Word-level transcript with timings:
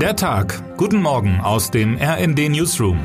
Der 0.00 0.14
Tag. 0.14 0.76
Guten 0.76 1.00
Morgen 1.00 1.40
aus 1.40 1.70
dem 1.70 1.96
RND 1.96 2.50
Newsroom. 2.50 2.98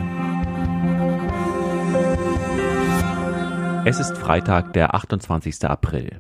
Es 3.86 4.02
ist 4.02 4.18
Freitag, 4.18 4.74
der 4.74 4.94
28. 4.94 5.64
April. 5.70 6.20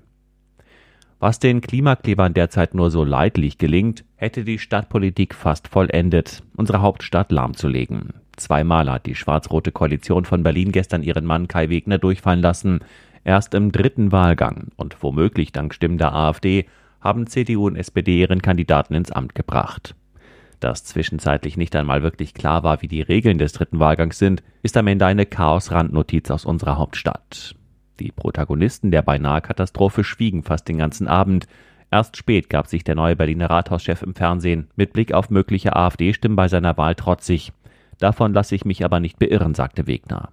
Was 1.20 1.40
den 1.40 1.60
Klimaklebern 1.60 2.34
derzeit 2.34 2.74
nur 2.74 2.90
so 2.90 3.04
leidlich 3.04 3.58
gelingt, 3.58 4.06
hätte 4.16 4.46
die 4.46 4.60
Stadtpolitik 4.60 5.36
fast 5.36 5.68
vollendet, 5.68 6.42
unsere 6.56 6.82
Hauptstadt 6.82 7.34
lahmzulegen. 7.34 8.14
Zweimal 8.38 8.90
hat 8.90 9.08
die 9.08 9.16
schwarz-rote 9.16 9.74
Koalition 9.74 10.24
von 10.24 10.42
Berlin 10.42 10.72
gestern 10.72 11.04
ihren 11.04 11.26
Mann 11.26 11.50
Kai 11.50 11.68
Wegner 11.68 11.98
durchfallen 11.98 12.42
lassen. 12.42 12.80
Erst 13.26 13.54
im 13.56 13.74
dritten 13.74 14.14
Wahlgang 14.14 14.70
und 14.78 15.04
womöglich 15.04 15.52
dank 15.52 15.74
Stimmen 15.74 15.98
der 15.98 16.14
AfD 16.14 16.66
haben 17.02 17.28
CDU 17.28 17.68
und 17.68 17.76
SPD 17.76 18.22
ihren 18.22 18.42
Kandidaten 18.42 18.94
ins 18.94 19.12
Amt 19.12 19.36
gebracht. 19.36 19.96
Dass 20.62 20.84
zwischenzeitlich 20.84 21.58
nicht 21.58 21.76
einmal 21.76 22.04
wirklich 22.04 22.36
klar 22.36 22.62
war, 22.62 22.84
wie 22.84 22.88
die 22.88 23.02
Regeln 23.02 23.40
des 23.40 23.52
dritten 23.52 23.80
Wahlgangs 23.80 24.20
sind, 24.20 24.44
ist 24.62 24.78
am 24.78 24.86
Ende 24.86 25.08
eine 25.08 25.26
Chaos-Randnotiz 25.26 26.30
aus 26.30 26.46
unserer 26.46 26.78
Hauptstadt. 26.78 27.56
Die 28.00 28.12
Protagonisten 28.12 28.92
der 28.92 29.02
beinahe 29.02 29.42
Katastrophe 29.42 30.04
schwiegen 30.04 30.44
fast 30.44 30.68
den 30.70 30.78
ganzen 30.78 31.08
Abend. 31.08 31.48
Erst 31.90 32.16
spät 32.16 32.48
gab 32.50 32.68
sich 32.68 32.84
der 32.84 32.94
neue 32.94 33.16
Berliner 33.16 33.50
Rathauschef 33.50 34.04
im 34.04 34.14
Fernsehen 34.14 34.68
mit 34.76 34.94
Blick 34.94 35.14
auf 35.14 35.32
mögliche 35.32 35.76
AfD-Stimmen 35.76 36.36
bei 36.36 36.48
seiner 36.48 36.78
Wahl 36.78 36.94
trotzig. 36.94 37.52
Davon 37.98 38.32
lasse 38.32 38.54
ich 38.54 38.64
mich 38.64 38.86
aber 38.86 39.00
nicht 39.00 39.18
beirren, 39.18 39.56
sagte 39.56 39.88
Wegner. 39.88 40.30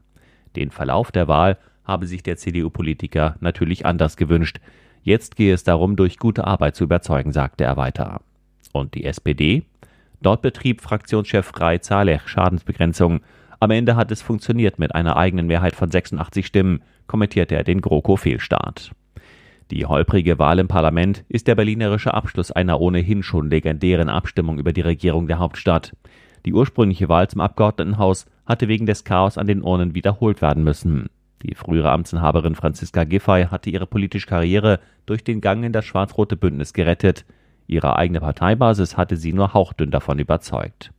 Den 0.57 0.71
Verlauf 0.71 1.11
der 1.11 1.27
Wahl 1.27 1.57
habe 1.85 2.07
sich 2.07 2.23
der 2.23 2.37
CDU-Politiker 2.37 3.37
natürlich 3.41 3.87
anders 3.87 4.19
gewünscht. 4.19 4.61
Jetzt 5.03 5.37
gehe 5.37 5.55
es 5.55 5.65
darum, 5.65 5.97
durch 5.97 6.19
gute 6.19 6.47
Arbeit 6.47 6.77
zu 6.77 6.85
überzeugen, 6.85 7.33
sagte 7.33 7.65
er 7.65 7.79
weiter. 7.79 8.21
Und 8.75 8.95
die 8.95 9.05
SPD? 9.05 9.65
Dort 10.21 10.43
betrieb 10.43 10.81
Fraktionschef 10.81 11.53
Rai 11.59 11.79
Zalech 11.79 12.27
Schadensbegrenzung. 12.27 13.21
Am 13.61 13.71
Ende 13.71 13.97
hat 13.97 14.11
es 14.11 14.23
funktioniert 14.23 14.79
mit 14.79 14.95
einer 14.95 15.17
eigenen 15.17 15.47
Mehrheit 15.47 15.77
von 15.77 15.91
86 15.91 16.47
Stimmen, 16.47 16.83
kommentierte 17.07 17.55
er 17.55 17.65
den 17.65 17.81
GroKo-Fehlstart. 17.81 18.93
Die 19.71 19.85
holprige 19.85 20.39
Wahl 20.39 20.59
im 20.61 20.69
Parlament 20.69 21.25
ist 21.29 21.47
der 21.47 21.55
berlinerische 21.55 22.15
Abschluss 22.15 22.51
einer 22.51 22.81
ohnehin 22.81 23.23
schon 23.23 23.51
legendären 23.51 24.09
Abstimmung 24.09 24.59
über 24.59 24.73
die 24.73 24.81
Regierung 24.81 25.27
der 25.27 25.39
Hauptstadt. 25.39 25.95
Die 26.47 26.55
ursprüngliche 26.55 27.09
Wahl 27.09 27.29
zum 27.29 27.43
Abgeordnetenhaus 27.43 28.27
hatte 28.47 28.69
wegen 28.69 28.87
des 28.87 29.05
Chaos 29.05 29.37
an 29.37 29.47
den 29.47 29.63
Urnen 29.63 29.95
wiederholt 29.95 30.41
werden 30.41 30.65
müssen. 30.65 31.11
Die 31.43 31.55
frühere 31.55 31.91
Amtsinhaberin 31.91 32.55
Franziska 32.55 33.05
Giffey 33.05 33.47
hatte 33.51 33.71
ihre 33.71 33.87
politische 33.87 34.27
Karriere 34.27 34.81
durch 35.07 35.23
den 35.23 35.41
Gang 35.41 35.65
in 35.65 35.73
das 35.73 35.85
schwarz-rote 35.85 36.37
Bündnis 36.37 36.73
gerettet. 36.73 37.25
Ihre 37.69 37.97
eigene 37.97 38.21
Parteibasis 38.21 38.97
hatte 38.97 39.17
sie 39.17 39.33
nur 39.33 39.53
hauchdünn 39.53 39.91
davon 39.91 40.19
überzeugt. 40.19 40.91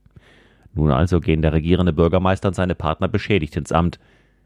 Nun 0.73 0.91
also 0.91 1.19
gehen 1.19 1.41
der 1.41 1.51
regierende 1.51 1.91
Bürgermeister 1.91 2.47
und 2.49 2.53
seine 2.53 2.75
Partner 2.75 3.07
beschädigt 3.07 3.57
ins 3.57 3.71
Amt. 3.71 3.99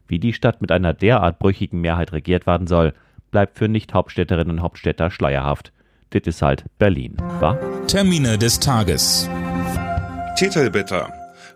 Wie 0.08 0.18
die 0.18 0.32
Stadt 0.32 0.60
mit 0.62 0.72
einer 0.72 0.94
derart 0.94 1.38
brüchigen 1.38 1.82
Mehrheit 1.82 2.12
regiert 2.12 2.46
werden 2.46 2.66
soll, 2.66 2.94
bleibt 3.30 3.58
für 3.58 3.68
Nicht-Hauptstädterinnen 3.68 4.56
und 4.56 4.62
Hauptstädter 4.62 5.10
schleierhaft. 5.10 5.72
Das 6.10 6.22
ist 6.24 6.40
halt 6.40 6.64
Berlin, 6.78 7.16
wa? 7.40 7.58
Termine 7.86 8.38
des 8.38 8.58
Tages. 8.58 9.28
Titel 10.36 10.70
bitte. 10.70 11.06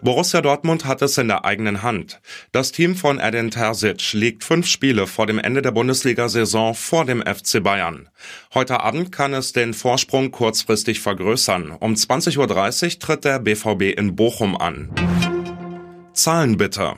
Borussia 0.00 0.40
Dortmund 0.40 0.84
hat 0.84 1.02
es 1.02 1.18
in 1.18 1.26
der 1.26 1.44
eigenen 1.44 1.82
Hand. 1.82 2.20
Das 2.52 2.70
Team 2.70 2.94
von 2.94 3.18
Edin 3.18 3.50
Terzic 3.50 4.12
liegt 4.12 4.44
fünf 4.44 4.68
Spiele 4.68 5.08
vor 5.08 5.26
dem 5.26 5.38
Ende 5.38 5.60
der 5.60 5.72
Bundesliga-Saison 5.72 6.74
vor 6.74 7.04
dem 7.04 7.20
FC 7.20 7.62
Bayern. 7.62 8.08
Heute 8.54 8.80
Abend 8.80 9.10
kann 9.10 9.34
es 9.34 9.52
den 9.52 9.74
Vorsprung 9.74 10.30
kurzfristig 10.30 11.00
vergrößern. 11.00 11.72
Um 11.72 11.94
20.30 11.94 12.38
Uhr 12.38 12.98
tritt 13.00 13.24
der 13.24 13.40
BVB 13.40 13.98
in 13.98 14.14
Bochum 14.14 14.56
an. 14.56 14.90
Zahlen 16.12 16.56
bitte. 16.56 16.96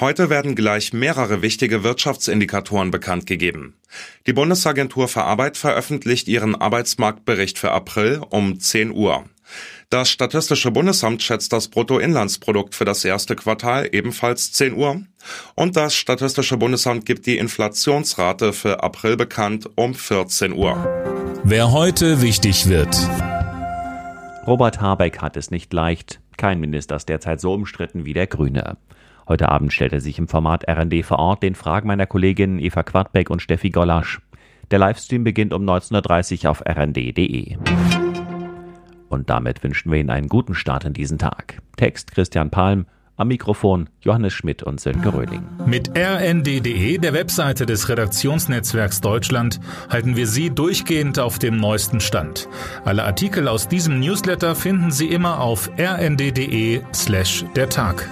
Heute 0.00 0.30
werden 0.30 0.54
gleich 0.54 0.92
mehrere 0.92 1.42
wichtige 1.42 1.84
Wirtschaftsindikatoren 1.84 2.90
bekannt 2.90 3.26
gegeben. 3.26 3.76
Die 4.26 4.32
Bundesagentur 4.32 5.08
für 5.08 5.24
Arbeit 5.24 5.56
veröffentlicht 5.56 6.28
ihren 6.28 6.54
Arbeitsmarktbericht 6.54 7.58
für 7.58 7.72
April 7.72 8.22
um 8.30 8.60
10 8.60 8.92
Uhr. 8.92 9.24
Das 9.92 10.08
Statistische 10.08 10.70
Bundesamt 10.70 11.22
schätzt 11.22 11.52
das 11.52 11.68
Bruttoinlandsprodukt 11.68 12.74
für 12.74 12.86
das 12.86 13.04
erste 13.04 13.36
Quartal 13.36 13.90
ebenfalls 13.92 14.50
10 14.52 14.72
Uhr. 14.72 15.02
Und 15.54 15.76
das 15.76 15.94
Statistische 15.94 16.56
Bundesamt 16.56 17.04
gibt 17.04 17.26
die 17.26 17.36
Inflationsrate 17.36 18.54
für 18.54 18.82
April 18.82 19.18
bekannt 19.18 19.68
um 19.74 19.92
14 19.92 20.54
Uhr. 20.54 20.78
Wer 21.44 21.72
heute 21.72 22.22
wichtig 22.22 22.70
wird. 22.70 22.96
Robert 24.46 24.80
Habeck 24.80 25.18
hat 25.20 25.36
es 25.36 25.50
nicht 25.50 25.70
leicht. 25.74 26.20
Kein 26.38 26.58
Minister 26.58 26.96
ist 26.96 27.10
derzeit 27.10 27.42
so 27.42 27.52
umstritten 27.52 28.06
wie 28.06 28.14
der 28.14 28.28
Grüne. 28.28 28.78
Heute 29.28 29.50
Abend 29.50 29.74
stellt 29.74 29.92
er 29.92 30.00
sich 30.00 30.18
im 30.18 30.26
Format 30.26 30.66
RND 30.66 31.04
vor 31.04 31.18
Ort 31.18 31.42
den 31.42 31.54
Fragen 31.54 31.88
meiner 31.88 32.06
Kolleginnen 32.06 32.60
Eva 32.60 32.82
Quadbeck 32.82 33.28
und 33.28 33.42
Steffi 33.42 33.68
Gollasch. 33.68 34.22
Der 34.70 34.78
Livestream 34.78 35.22
beginnt 35.22 35.52
um 35.52 35.68
19.30 35.68 36.44
Uhr 36.44 36.50
auf 36.50 36.62
rnd.de. 36.66 37.58
Und 39.12 39.28
damit 39.28 39.62
wünschen 39.62 39.92
wir 39.92 40.00
Ihnen 40.00 40.08
einen 40.08 40.28
guten 40.28 40.54
Start 40.54 40.86
in 40.86 40.94
diesen 40.94 41.18
Tag. 41.18 41.58
Text 41.76 42.12
Christian 42.12 42.48
Palm, 42.48 42.86
am 43.18 43.28
Mikrofon 43.28 43.90
Johannes 44.00 44.32
Schmidt 44.32 44.62
und 44.62 44.80
Sönke 44.80 45.12
Röhling. 45.12 45.42
Mit 45.66 45.90
rnd.de, 45.94 46.96
der 46.96 47.12
Webseite 47.12 47.66
des 47.66 47.90
Redaktionsnetzwerks 47.90 49.02
Deutschland, 49.02 49.60
halten 49.90 50.16
wir 50.16 50.26
Sie 50.26 50.48
durchgehend 50.48 51.18
auf 51.18 51.38
dem 51.38 51.58
neuesten 51.58 52.00
Stand. 52.00 52.48
Alle 52.86 53.04
Artikel 53.04 53.48
aus 53.48 53.68
diesem 53.68 54.00
Newsletter 54.00 54.54
finden 54.54 54.90
Sie 54.90 55.08
immer 55.08 55.40
auf 55.40 55.70
rnd.de 55.78 56.80
slash 56.94 57.44
der 57.54 57.68
Tag. 57.68 58.08